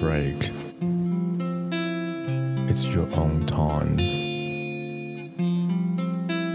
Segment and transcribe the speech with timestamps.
[0.00, 0.52] break.
[2.68, 3.98] It's your own time.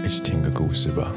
[0.04, 1.12] 一起听个故事吧。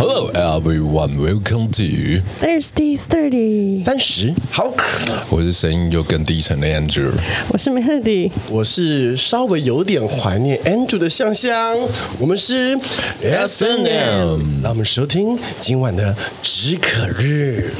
[0.00, 3.84] Hello everyone, welcome to Thirsty Thirty。
[3.84, 7.12] 三十好渴，我是声音又更低沉的 Andrew，
[7.50, 11.76] 我是 Melody，我是稍微有点怀念 Andrew 的香香，
[12.18, 12.78] 我们是
[13.22, 17.70] S N M，让我们收听今晚的止渴日。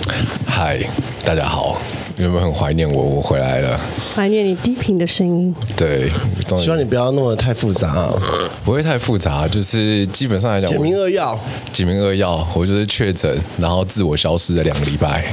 [0.47, 0.79] 嗨，
[1.25, 1.81] 大家好，
[2.19, 3.03] 有没有很怀念我？
[3.03, 3.81] 我回来了。
[4.15, 5.55] 怀念你低频的声音。
[5.75, 6.11] 对，
[6.59, 8.13] 希望你不要弄得太复杂啊，
[8.63, 11.39] 不会太复杂，就是基本上来讲，简明扼要。
[11.73, 15.33] 简明扼要，我就是确诊，然后自我消失了两个礼拜，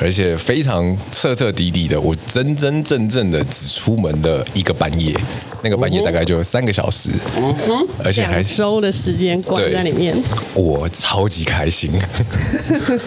[0.00, 5.14] 而且非常彻彻底底的，我真真正正的只出门的一个半夜，
[5.62, 10.16] 那个半夜大概就三个小时，嗯哼，而且还两周的时间关在里面，
[10.54, 11.92] 我超级开心，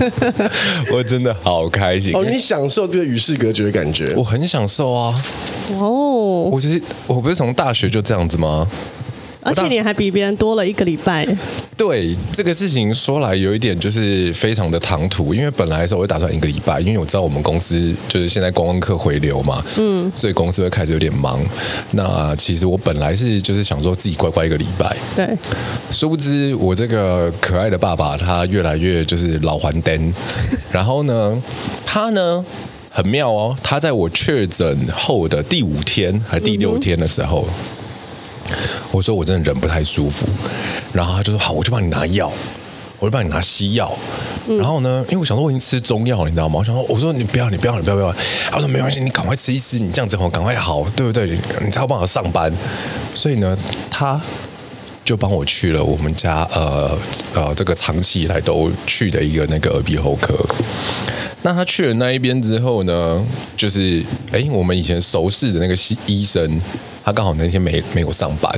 [0.92, 2.24] 我真的好开心哦！
[2.24, 4.14] 你享受这个与世隔绝的感觉？
[4.16, 5.24] 我很享受啊！
[5.72, 8.68] 哦，我其实我不是从大学就这样子吗？
[9.46, 11.26] 而且你还比别人多了一个礼拜。
[11.78, 21.40] 对这个事情说来有一点就是非常的唐突，因为本来的时候我打算一个礼拜，因为我知道我们公司就是现在观光客回流嘛，嗯，所以公司会开始有点忙。
[21.92, 25.38] 那其实我本来是就是想说自己乖乖一个礼拜，对，
[25.92, 30.14] 殊不知我这个可爱的爸爸他越来越就是老还灯，
[30.72, 31.42] 然后呢，
[31.86, 32.44] 他呢
[32.90, 37.46] 很妙哦，他在我确诊后的第五天还是第六天的时候。
[37.50, 37.54] 嗯
[38.92, 40.26] 我说我真的人不太舒服，
[40.94, 42.32] 然后他就说好，我就帮你拿药，
[43.00, 43.98] 我就帮你拿西药。
[44.48, 46.60] 然后呢，因为我想说我已经吃中药了，你知道吗？
[46.60, 48.16] 我想说，我说你不要，你不要，你不要，不要。
[48.52, 51.26] 他说没关系，你赶快吃一吃，你这样子好，赶快好，对不对？
[51.66, 52.54] 你才有办法上班。
[53.16, 53.58] 所以呢，
[53.90, 54.22] 他
[55.04, 56.98] 就帮我去了我们家呃
[57.34, 60.34] 呃这个长期以来都去的一个那个耳鼻喉科。
[61.42, 63.26] 那他去了那一边之后呢，
[63.58, 66.62] 就是哎，我们以前熟识的那个西医生。
[67.06, 68.52] 他刚好那天没没有上班，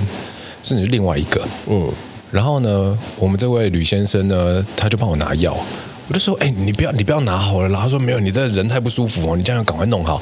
[0.63, 1.91] 甚至另外一个，嗯，
[2.31, 5.55] 然后呢，我们这位吕先生呢，他就帮我拿药。
[6.07, 7.67] 我就说，哎、欸，你不要，你不要拿好了。
[7.67, 10.21] 然后他说没有，你这人太不舒服哦，你这样赶快弄好。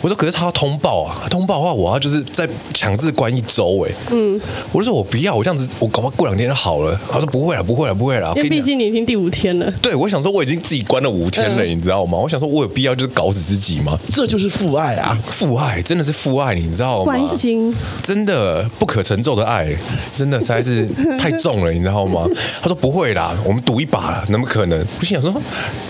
[0.00, 4.40] 我说，可是他要通报啊，通报的话，我要就是再强制关一周，哎，嗯，
[4.72, 6.98] 我就说我不要，我这样子，我搞不好过两天就好了。
[7.08, 8.32] 他说不会了，不会了，不会了。
[8.34, 9.70] 因为毕竟你已经第五天了。
[9.80, 12.18] 对，我想说我已经自己关了五天了，嗯、你知道吗？
[12.18, 13.96] 我想说我有必要就是搞死自己吗？
[14.10, 17.04] 这就是父爱啊，父爱真的是父爱，你知道吗？
[17.04, 17.72] 关心，
[18.02, 19.72] 真的不可承受的爱，
[20.16, 22.26] 真的实在是太重了，你知道吗？
[22.60, 24.84] 他说不会啦，我们赌一把，怎么可能？
[24.98, 25.42] 我心想说。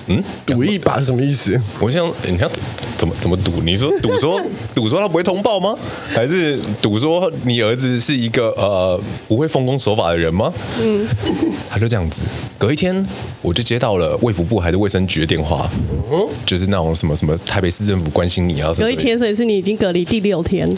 [0.08, 1.58] 嗯，赌一把是什么意思？
[1.78, 2.50] 我想，你要
[2.96, 3.62] 怎么怎么赌？
[3.62, 4.40] 你说赌说
[4.74, 5.76] 赌说他不会通报吗？
[6.12, 10.52] 还是赌说你儿子是一个呃不会奉公守法的人吗？
[10.82, 11.06] 嗯，
[11.70, 12.20] 他就这样子。
[12.58, 13.06] 隔一天，
[13.42, 15.70] 我就接到了卫福部还是卫生局的电话，
[16.10, 18.72] 嗯，就是那种什么什么台北市政府关心你啊。
[18.76, 20.68] 隔一天，所以是你已经隔离第六天。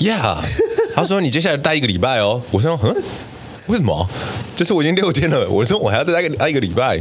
[0.00, 0.38] Yeah，
[0.94, 2.42] 他说你接下来待一个礼拜哦。
[2.50, 3.02] 我说嗯。
[3.67, 4.09] 为什么？
[4.55, 6.99] 就是我已经六天了，我说我还要再待个待一个礼拜。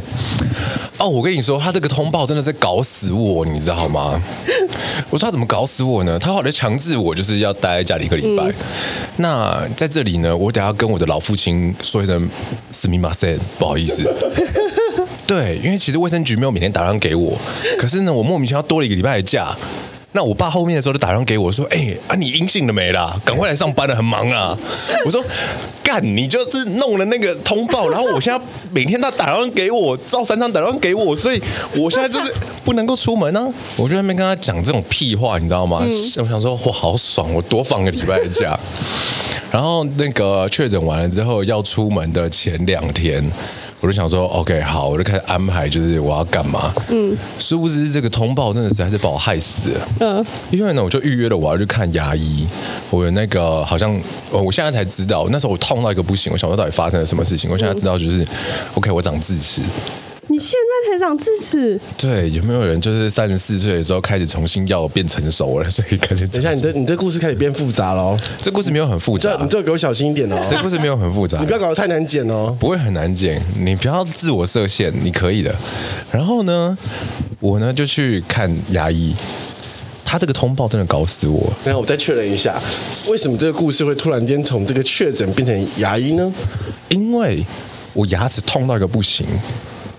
[0.98, 4.20] 哦，我跟你说，他这个通报真的是搞死我，你知道吗？
[5.10, 6.18] 我说他怎么搞死我呢？
[6.18, 8.44] 他后来强制我就是要待在家里一个礼拜。
[8.46, 8.54] 嗯、
[9.18, 12.28] 那在这里呢，我等下跟我的老父亲说一声
[12.72, 14.10] すみません，不好意思。
[15.26, 17.38] 对，因为其实卫生局没有每天打电话给我，
[17.78, 19.56] 可是呢，我莫名其妙多了一个礼拜的假。
[20.13, 23.17] 那我爸后面的时候就打电话给我说：“哎、欸、啊，你阴性了没啦？
[23.23, 24.57] 赶快来上班了，很忙啊。
[25.05, 25.23] ”我说
[25.81, 28.39] ：“干，你就是弄了那个通报，然后我现在
[28.71, 31.41] 每天他打电话给我，赵三昌打电话给我，所以
[31.75, 32.33] 我现在就是
[32.65, 35.79] 不能够出门呢、啊。”我就在那边跟他讲这种屁话，你知道吗？
[35.81, 38.59] 嗯、我想说，哇，好爽，我多放个礼拜的假。
[39.49, 43.23] 然后那个确诊完了之后，要出门的前两天。
[43.81, 46.71] 我就想说，OK，好，我就开始安排，就是我要干嘛。
[46.89, 49.87] 嗯，殊不知这个通报真的实在是把我害死了。
[50.01, 52.47] 嗯，因为呢，我就预约了，我要去看牙医。
[52.91, 53.99] 我有那个好像，
[54.29, 57.49] 我现在才知道，那时候我痛到一个不行，我想说到底发生了什么事情。
[57.49, 58.23] 我现在知道就是
[58.75, 59.63] ，OK，我长智齿。
[60.81, 61.79] 你现在才长智齿？
[61.97, 66.27] 对，有没有人就是三十四岁的时候开始重新要变成熟了，所以开始？
[66.27, 68.17] 等一下，你这你这故事开始变复杂了。
[68.41, 70.37] 这故事没有很复杂，你这给我小心一点哦。
[70.49, 72.55] 这故事没有很复杂，你不要搞得太难剪哦。
[72.59, 75.53] 不会很难剪，你不要自我设限，你可以的。
[76.11, 76.77] 然后呢，
[77.39, 79.13] 我呢就去看牙医，
[80.03, 81.53] 他这个通报真的搞死我。
[81.63, 82.59] 那我再确认一下，
[83.07, 86.33] 为什么这个故事会突然间从这个确诊变成牙医呢？
[86.89, 87.45] 因为
[87.93, 89.25] 我牙齿痛到一个不行。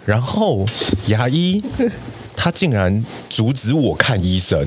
[0.05, 0.65] 然后
[1.07, 1.63] 牙医
[2.43, 4.59] 他竟然阻止我看医生，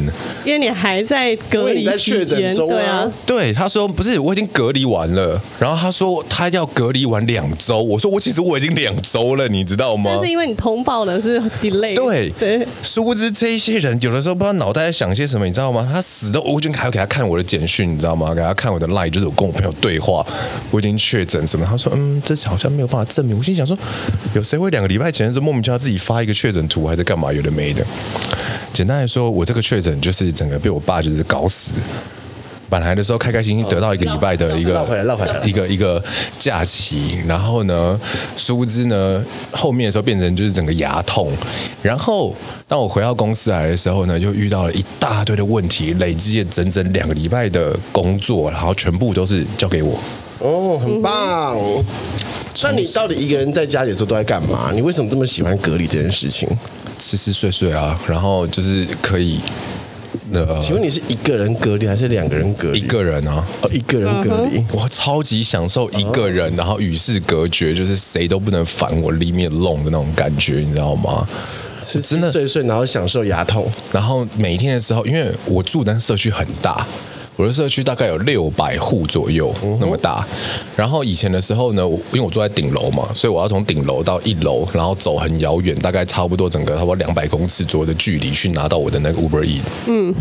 [0.45, 10.31] 因为你还在隔离期确间，诊中啊对啊，对，他说不是，我已经隔离完了，然后他说他要隔离完两周，我说我其实我已经两周了，你知道吗但是？
[10.31, 15.85] 因为你通报的是 delay，对对，殊不知这一些人有的时候不知道脑袋在想些什么，你知道吗？
[15.91, 18.33] 他死都，我已经还要给他看我的简讯，你知道吗？
[18.33, 20.25] 给他看我的 line，就是我跟我朋友对话，
[20.71, 21.65] 我已经确诊什么？
[21.69, 23.37] 他说嗯，这次好像没有办法证明。
[23.37, 23.77] 我心想说，
[24.33, 27.33] 有谁会两个礼拜前的时候莫名其妙自己发一个确诊图，还是干嘛？
[27.33, 27.85] 有的没的。
[28.73, 31.75] 简单来说，我这个确诊就是整个被我爸就是搞死。
[32.67, 36.03] 本来的时候开开心心得到一个礼拜的一个回来回来一个一个
[36.39, 37.97] 假期，然后呢，
[38.35, 41.31] 殊不知呢，后面的时候变成就是整个牙痛，
[41.83, 42.35] 然后
[42.67, 49.99] 当我回到公司来的时候呢，就遇到了一大堆的问题，累积了整整两个礼拜的工作，然后全部都是交给我。
[50.39, 51.55] 哦，很棒。
[52.63, 54.71] 那你到底一个人在家里的时候都在干嘛？
[54.73, 56.47] 你为什么这么喜欢隔离这件事情？
[56.97, 59.39] 吃吃睡睡啊，然后就是可以，
[60.31, 62.79] 呃，请问你是一个人隔离还是两个人隔离？
[62.79, 63.45] 一个人啊。
[63.61, 64.63] 哦，一个人隔离。
[64.71, 71.27] 我超级享受一个人，然后与世隔绝，就是谁都不能烦我，leave me alone 的那种感觉，你知道吗？
[71.85, 73.69] 吃真的吃睡睡，然后享受牙痛。
[73.91, 76.87] 然后每一天的时候，因为我住的社区很大，
[77.35, 80.25] 我的社区大概有六百户左右那么大。
[80.75, 89.61] 然后以前的时候呢，我因为我住在顶楼嘛，所以我要从顶楼到一楼，然后走很遥远，大概差不多整个差不多两百公尺左右的距离去拿到我的那个 Uber E。
[89.87, 90.13] 嗯。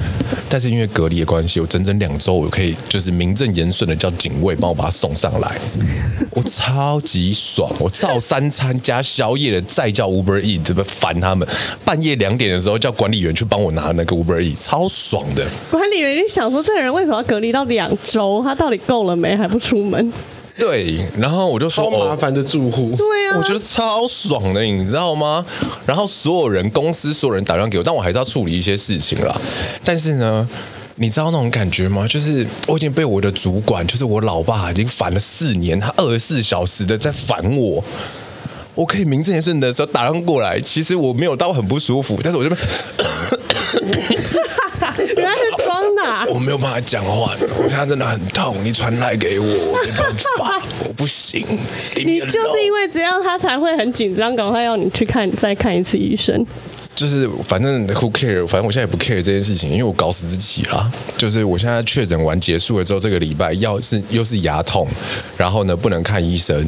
[0.49, 5.59] 但是因为隔离的关系，我整整两周我可以就是名正言顺的叫警卫帮我把它送上来，
[6.31, 11.47] 我超级爽，我照三餐加宵夜的再叫 Uber E，怎么烦他们？
[11.85, 15.47] 半夜两点的时候叫管理员去帮我拿那个 Uber E，超爽的。
[15.71, 18.43] 管理员就想说，这个人为什么要隔离到两周？
[18.45, 19.37] 他到底够了没？
[19.37, 20.13] 还不出门？
[20.57, 22.95] 对，然后我就说超麻烦的住户。
[22.97, 25.45] 对啊，我觉得超爽的，你知道吗？
[25.85, 29.37] 然后所有人，公司所有人打电话给我，但我还是要处理一些事情啦。
[29.85, 30.49] 但是呢，
[30.95, 32.07] 你知道那种感觉吗？
[32.07, 37.83] 就是我已经被我的主管，就是我老爸，已经烦了四年，他二十四小时的在烦我。
[38.77, 42.61] 我可以名正言顺的时候打电话过来，其实我没有到很不舒服，但是我这边。
[46.33, 48.57] 我没有办法讲话，我现在真的很痛。
[48.65, 51.47] 你传来给我，我没办法， 我不行。
[51.97, 56.45] 你就是因为这样，他才会很紧张，赶快要你去看再看一次医生。
[56.95, 60.93] 就是反正 who care，反正我现在也不 care 这件事情，因为我搞死自己了。
[61.17, 64.87] 就是我现在确诊完结束了之后，这个礼拜要是又是牙痛，
[65.37, 66.65] 然后呢不能看医生，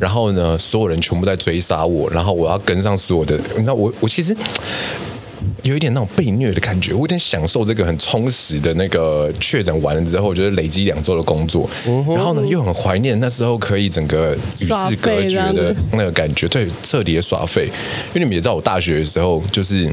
[0.00, 4.36] 然后呢所有人全部在追杀我，然后我要跟上所有的，你知道我我其实。
[5.62, 17.64] 有一点那种被虐的感觉，我有点享受这个很充实的那个确诊完了之后，我觉得累积两周的工作，然后呢又很怀念那时候可以整个与世隔绝的那个感觉，对，彻底的耍废。
[18.14, 19.90] 因为你们也知道，我大学的时候就是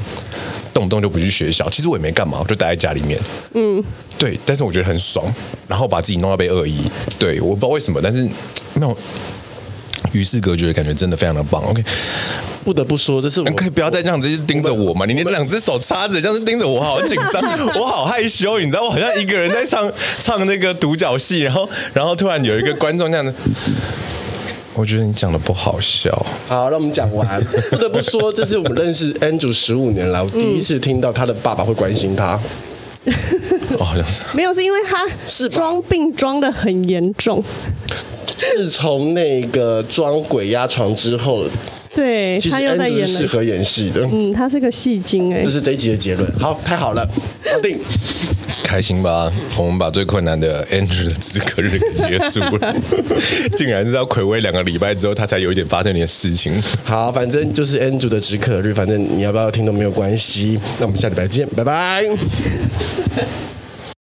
[0.74, 3.20] 动不动就不去学校，其实我也没干嘛，我就待在家里面，
[3.54, 3.84] 嗯，
[4.18, 5.26] 对，但是我觉得很爽，
[5.68, 6.80] 然后把自己弄到被恶意，
[7.18, 8.28] 对，我不知道为什么，但是
[8.76, 8.96] 那种
[10.12, 11.62] 与世隔绝的感觉真的非常的棒。
[11.64, 11.84] OK。
[12.64, 15.06] 不得不说，这是我可 以不要再这样子一直盯着我嘛？
[15.06, 17.42] 你连两只手插着这样子盯着我，好紧张，
[17.80, 23.32] 我好害羞，你知道，我好像一个人在唱 唱那个独角戏，然后然后突然有一个观众这样子，
[24.74, 26.12] 我觉得你讲的不好笑。
[26.48, 27.40] 好，让我们讲完。
[27.70, 32.40] 不得不说，这是我们认识 Andrew 十五年来，我第一次听到他的爸爸会关心他。
[33.78, 37.44] 哦，好像是没有，是因为他是装病装的很严重。
[38.38, 41.46] 自从那个装鬼压床之后，
[41.94, 44.02] 对其实他又在是适合演戏的。
[44.12, 46.30] 嗯，他是个戏精哎这，是这一集的结论。
[46.40, 47.08] 好，太好了，
[47.44, 47.80] 搞定。
[48.64, 49.32] 开心吧？
[49.58, 52.76] 我们把最困难的 Andrew 的止咳日给结束了，
[53.56, 56.62] 竟然是要睽违两个礼拜之后，他才有一点发生点事情。
[56.84, 60.60] 好，反正就是 Andrew 的止渴日，反正你要不要听都没有关系。
[60.80, 62.04] 那我们下礼拜见，拜拜。